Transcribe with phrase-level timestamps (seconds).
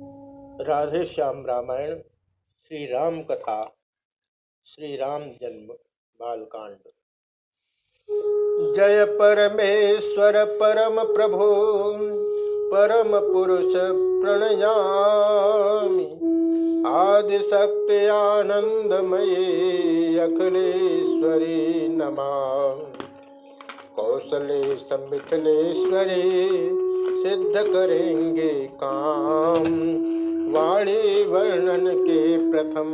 [0.00, 1.98] राधे श्याम रामायण
[2.68, 3.74] श्री राम कथा
[4.66, 5.74] श्री राम जन्म,
[6.20, 6.76] बालकांड।
[8.76, 11.38] जय परमेश्वर परम प्रभु,
[12.72, 13.72] परम पुरुष
[14.24, 16.06] प्रणयामि।
[16.86, 22.74] आदि शक्ति आनंदमये अखिलेश्वरी नमा
[23.96, 26.85] कौशले समिथिलेश्वरी
[27.26, 28.50] सिद्ध करेंगे
[28.82, 29.64] काम।
[30.52, 32.90] वाणी वर्णन के प्रथम,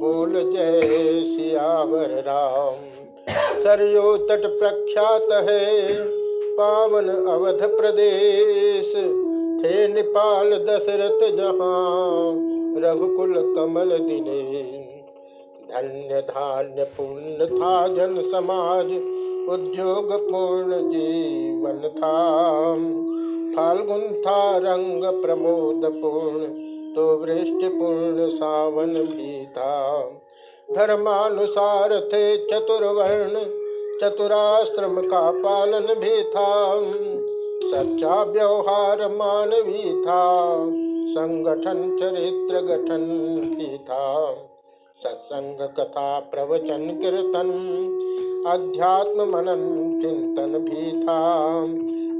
[0.00, 2.82] बोल जय सियावर राम।
[3.62, 5.94] सरयो तट प्रख्यात है
[6.56, 8.92] पावन अवध प्रदेश।
[9.62, 12.34] थे नेपाल दशरथ जहाँ,
[12.82, 14.42] रघुकुल कमल दिने
[15.70, 18.86] धन्य धान्य पूर्ण था जन समाज,
[19.48, 22.18] उद्योग पूर्ण जीवन था।
[23.56, 26.46] फाल्गुन था रंग प्रमोद पूर्ण
[26.94, 29.74] तो वृष्टि पूर्ण सावन भी था
[30.76, 33.40] धर्मानुसार थे चतुर्वर्ण,
[34.00, 36.50] चतुराश्रम का पालन भी था
[37.64, 40.22] सच्चा व्यवहार मानवी था
[41.10, 43.06] संगठन चरित्र गठन
[43.50, 44.06] भी था
[44.98, 47.50] सत्संग कथा प्रवचन कीर्तन
[48.46, 49.60] अध्यात्म मनन
[50.02, 51.18] चिंतन भी था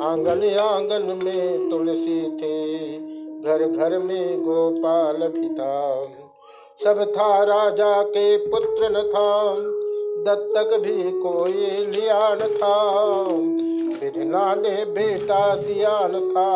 [0.06, 2.98] आँगन आँगन में तुलसी थे
[3.40, 6.04] घर घर में गोपाल भी था
[6.84, 9.54] सब था राजा के पुत्र न था
[10.22, 12.76] दत्तक भी कोई लिया न था
[14.02, 16.50] विधना ने बेटा दिया न था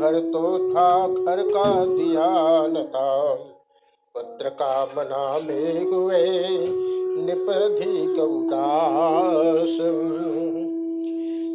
[0.00, 2.26] घर तो था, घर का दिया
[2.66, 3.34] न था
[4.14, 9.76] पुत्र का मना में हुए निपधि उदास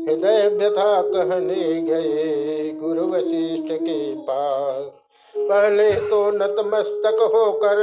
[0.01, 4.85] हृदय व्यथा कहने गए गुरु वशिष्ठ के पास।
[5.35, 7.79] पहले तो नतमस्तक होकर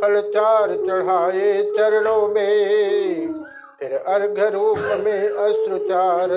[0.00, 3.34] फल चार चढ़ाए चरणों में।
[3.80, 6.28] फिर अर्घ रूप में अस्त्रचार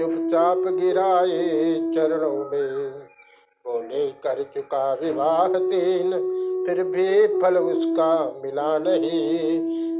[0.00, 2.99] चुपचाप गिराए चरणों में।
[3.90, 6.10] बोले कर चुका विवाह तीन,
[6.66, 9.48] फिर भी फल उसका मिला नहीं।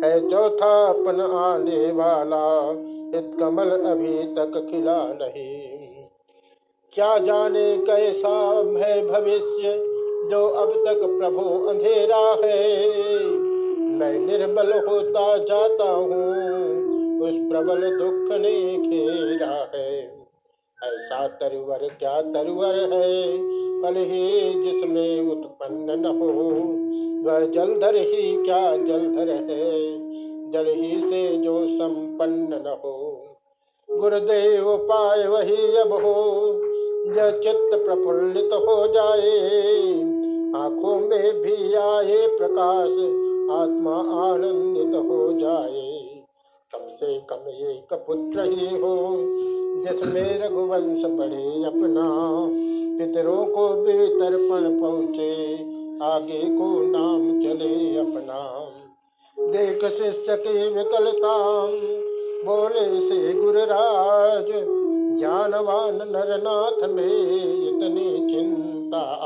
[0.04, 2.70] है चौथा अपन आने वाला
[3.18, 6.04] इत कमल अभी तक खिला नहीं।
[6.92, 8.36] क्या जाने कैसा
[8.78, 9.74] है भविष्य,
[10.30, 13.28] जो अब तक प्रभु अंधेरा है।
[13.90, 20.20] मैं निर्बल होता जाता हूँ, उस प्रबल दुख ने घेरा है।
[20.78, 26.30] ऐसा तरवर, क्या तरवर है फल ही जिसमें उत्पन्न न हो,
[27.28, 30.00] वह जलधर ही क्या जलधर है?
[30.50, 33.26] जल ही से जो संपन्न न हो।
[33.90, 36.52] गुरुदेव पाए वही अब हो,
[37.14, 39.40] जब चित्त प्रफुल्लित हो जाए।
[40.56, 42.92] आँखों में भी आए प्रकाश,
[43.60, 43.96] आत्मा
[44.30, 46.06] आनंदित हो जाए।
[46.74, 49.16] कम से कम एक पुत्र ही हो
[49.92, 52.06] जिसमें रघुवंश बढ़े अपना,
[52.98, 55.54] पितरों को भी तर्पण पहुँचे,
[56.04, 58.70] आगे को नाम चले अपना।
[59.52, 61.66] देख शिष्य की विकलता
[62.44, 64.46] बोले से गुरुराज,
[65.18, 69.20] ज्ञानवान नरनाथ में इतनी चिंता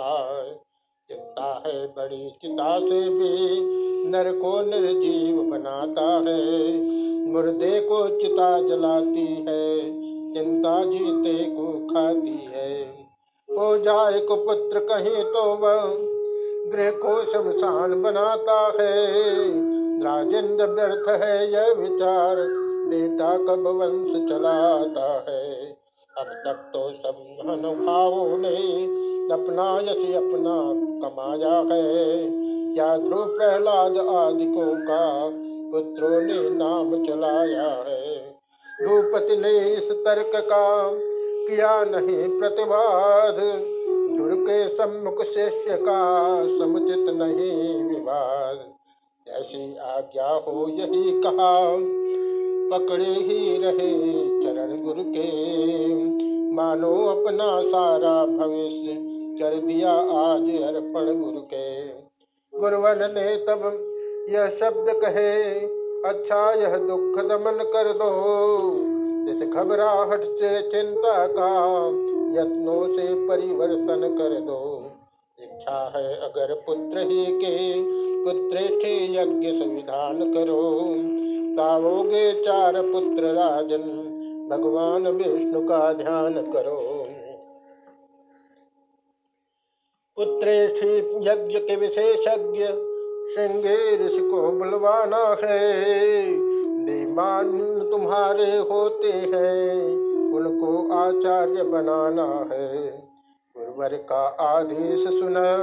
[1.11, 3.61] चिंता है बड़ी चिता से भी,
[4.11, 6.73] नर को निर्जीव बनाता है,
[7.33, 10.03] मुर्दे को चिता जलाती है।
[10.34, 12.83] चिंता जीते को खाती है।
[13.49, 15.83] हो जाए को पुत्र कहीं तो वह
[16.72, 18.95] गृह को शमशान बनाता है।
[20.03, 22.37] राजेंद्र व्यर्थ है यह विचार
[22.87, 25.67] बेटा कब वंश चलाता है।
[26.17, 28.56] अब तक तो सब महानुभावों ने
[29.34, 30.56] अपना यश अपना
[31.01, 32.28] कमाया है।
[32.75, 35.31] क्या ध्रुव प्रहलाद आदिकों का
[35.71, 38.24] पुत्रों ने नाम चलाया है।
[38.84, 40.91] भूपति ने इस तर्क का
[41.49, 43.37] किया नहीं प्रतिवाद।
[44.19, 48.75] गुरु के सम्मुख शिष्य का समुचित नहीं विवाद।
[49.27, 51.77] जैसी आज्ञा हो यही कहा।
[52.71, 55.47] पकड़े ही रहे चरण गुरु के।
[56.53, 61.84] मानो अपना सारा भविष्य कर दिया आज अर्पण गुरु के।
[62.59, 63.91] गुरुवन ने तब
[64.31, 65.60] यह शब्द कहे
[66.04, 68.09] अच्छा यह दुख दमन कर दो।
[69.33, 71.51] इस घबराहट से चिंता का
[72.41, 74.91] यत्नों से परिवर्तन कर दो।
[75.39, 77.54] इच्छा है अगर पुत्र ही के
[78.24, 80.62] पुत्रेष्ठि यज्ञ संविधान करो।
[81.56, 83.84] तावोगे चार पुत्र राजन,
[84.50, 86.80] भगवान विष्णु का ध्यान करो।
[90.16, 90.97] पुत्रेष्ठी
[91.28, 92.94] यज्ञ के विशेषज्ञ
[93.32, 96.24] श्रृंगे ऋषि को बुलवाना है।
[97.15, 97.48] मान
[97.91, 99.84] तुम्हारे होते हैं,
[100.34, 103.03] उनको आचार्य बनाना है।
[103.59, 105.56] गुरुवर का आदेश सुना,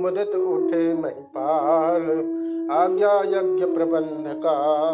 [0.00, 2.02] मुदत उठे महिपाल।
[2.72, 4.90] आज्ञा यज्ञ प्रबंध का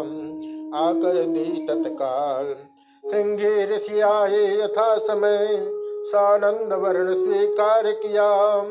[0.87, 2.55] आकर दी तत्काल।
[3.09, 5.47] श्रृंगे ऋषि आए यथा समय,
[6.05, 8.61] सानंद वर्ण स्वीकार किया।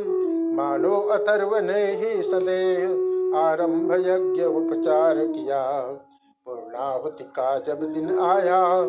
[0.56, 5.62] मानो अथर्व ने ही सदैव आरंभ यज्ञ उपचार किया।
[6.46, 8.81] पूर्णाहुति का जब दिन आया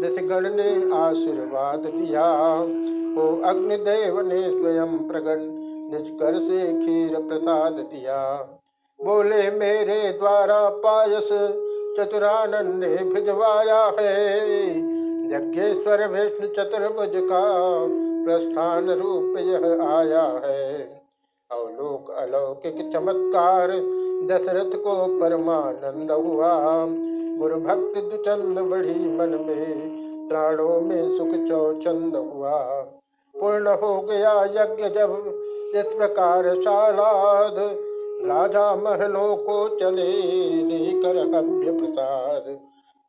[0.00, 2.54] दशगण ने आशीर्वाद दिया।
[3.18, 5.36] ओ अग्निदेव ने स्वयं प्रगण
[5.90, 8.48] निज कर से खीर प्रसाद दिया।
[9.04, 11.28] बोले, मेरे द्वारा पायस
[11.98, 14.78] चतुरानंद ने भिजवाया है।
[15.26, 17.42] यज्ञेश्वर विष्णु चतुर्भुज का
[18.26, 20.75] प्रस्थान रूप यह आया है।
[21.76, 23.68] अवलोक अलौकिक चमत्कार,
[24.26, 26.86] दशरथ को परमानंद हुआ।
[27.38, 29.90] गुरु भक्त दुचंद बढ़ी मन में
[30.28, 32.58] प्राणों में सुख चौचंद हुआ।
[33.34, 35.24] पूर्ण हो गया यज्ञ जब,
[35.76, 37.54] इस प्रकार शालाद
[38.28, 40.12] राजा महलों को चले
[40.62, 42.42] लेकर हव्य प्रसाद।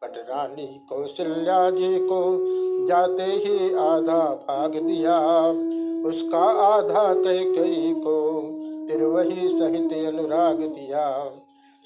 [0.02, 2.38] पटरानी कौशल्या जी को
[2.88, 5.18] जाते ही आधा भाग दिया।
[6.10, 8.32] उसका आधा कई कई को
[8.88, 11.32] फिर वही सहित अनुराग दिया।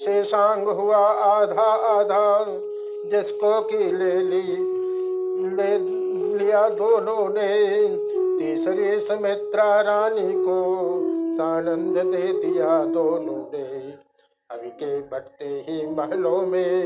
[0.04, 2.44] शेषांग हुआ आधा आधा,
[3.10, 4.42] जिसको की ले ली,
[5.56, 6.02] ले
[6.38, 7.72] लिया दोनों ने।
[8.38, 10.98] तीसरी सुमित्रा रानी को
[11.36, 13.94] सानंद दे दिया दोनों ने।
[14.50, 16.84] अभी के बढ़ते ही महलों में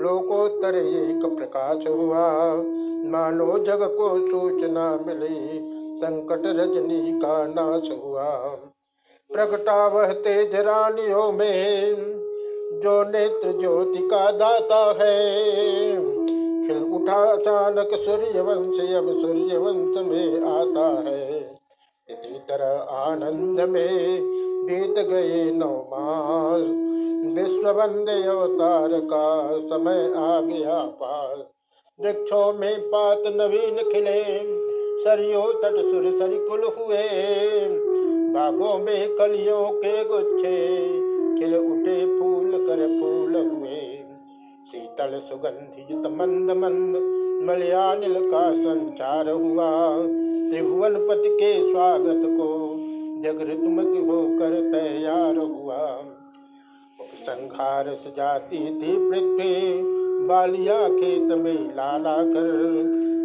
[0.00, 2.54] लोकोत्तर एक प्रकाश हुआ।
[3.10, 5.60] मानो जग को सूचना मिली,
[5.96, 8.58] संकट रजनी का नाश हुआ।
[9.32, 11.96] प्रगटा वह तेज रानियों में,
[12.80, 15.16] जो नेत्र ज्योति का दाता है।
[16.66, 21.40] खिल उठा अचानक सूर्य वंश अब सूर्य वंश में आता है।
[22.08, 24.20] इसी तरह आनंद में
[24.66, 26.66] बीत गए नौ मास
[27.34, 31.38] विश्व बंदे अवतार का समय आ गया पास
[32.00, 34.22] वृक्षों में पात नवीन खिले,
[35.00, 37.08] सरयो तट सुर सरिकुल हुए।
[38.30, 40.76] बागों में कलियों के गुच्छे।
[41.38, 43.80] खिल उठे फूल कर फूल हुए।
[44.72, 46.96] शीतल सुगंधि युत मंद मंद
[47.48, 49.96] मलयानिल का संचार हुआ।
[50.50, 52.76] त्रिभुवन पति के स्वागत को
[53.22, 56.02] जगृतमति होकर तैयार हुआ।
[57.22, 59.80] संघार सजाती थी पृथ्वी।
[60.26, 62.82] बालिया खेत में लाला कर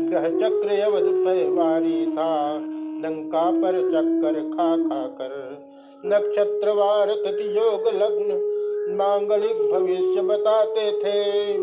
[0.09, 2.61] ग्रह चक्र अवध पैवारी था।
[3.03, 5.65] लंका पर चक्कर खा खा कर
[6.05, 7.09] नक्षत्रवार
[7.41, 8.51] योग लग्न
[8.97, 11.53] मांगलिक भविष्य बताते थे।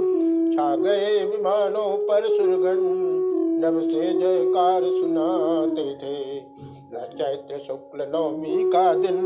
[0.56, 3.02] छा गए विमानों पर सुरगण
[3.60, 6.40] नव से जयकार सुनाते थे।
[6.94, 9.18] न चैत्र शुक्ल नवमी का दिन।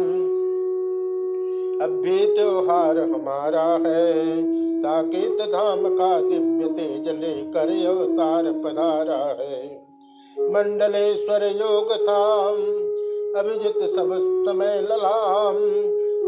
[1.83, 4.43] अब भी त्योहार हमारा है।
[4.83, 9.76] साकेत धाम का दिव्य तेज लेकर अवतार पधारा है।
[10.37, 12.49] मंडलेश्वर योग था
[13.41, 14.11] अभिजित सब
[14.47, 15.57] समय ललाम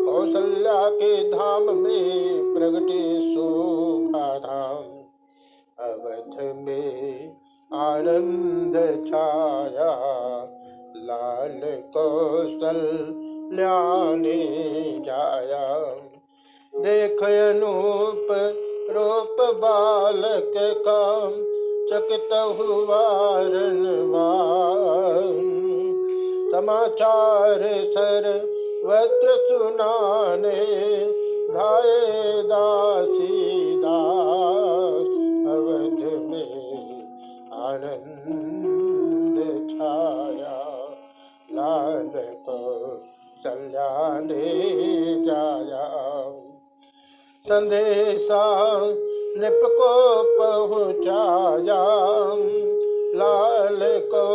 [0.06, 4.84] कौशल्या के धाम में प्रगटे शोभा धाम।
[5.84, 7.36] अवध में
[7.72, 8.74] आनंद
[9.08, 9.90] छाया,
[10.96, 11.60] लाल
[11.96, 12.80] कौशल
[13.52, 14.42] ल्याने
[15.06, 15.78] जाया।
[16.74, 18.26] देख अनूप,
[18.90, 20.52] रूप बालक
[20.88, 21.30] का
[21.90, 23.04] चकित हुआ
[26.52, 28.26] समाचार सर
[28.84, 30.56] वत्र सुनाने
[31.54, 32.42] धाये
[36.20, 36.58] में
[42.48, 42.58] को
[43.44, 44.44] कल्याणे
[45.24, 45.86] जाया।
[47.46, 48.44] संदेशा
[50.38, 51.80] पहुँचाया
[53.14, 53.80] लाल
[54.14, 54.26] को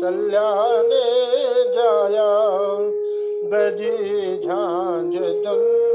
[0.00, 1.04] कल्याणे
[1.74, 2.28] जाया
[3.50, 5.85] बजी झांझ दुंद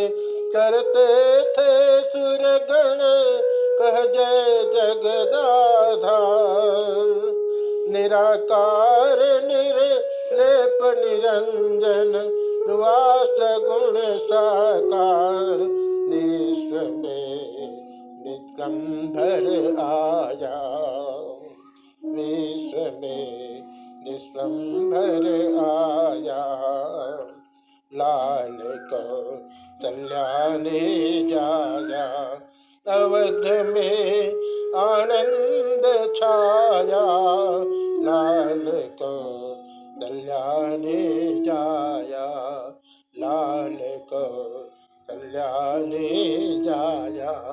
[0.56, 2.98] करते थे सुरगण,
[3.78, 5.60] कह जय जगदाधार
[7.90, 12.12] निराकार, निर्लेप, निरंजन
[12.68, 15.56] वास गुण साकार।
[16.08, 17.40] विश्व में
[18.24, 18.78] विक्रम
[19.14, 19.46] भर
[19.80, 20.76] आया।
[22.04, 23.49] विश्व में
[24.36, 25.26] निस्वंभर
[25.64, 26.56] आया।
[27.94, 29.36] लाल को
[29.82, 30.80] कल्याणे
[31.30, 32.06] जाया।
[32.86, 34.28] अवध में
[34.76, 37.04] आनंद छाया।
[38.02, 38.72] लाल
[39.02, 39.40] को
[40.00, 42.26] कल्याणे जाया।
[43.18, 44.52] लाल को
[45.08, 47.49] कल्याणे जाया।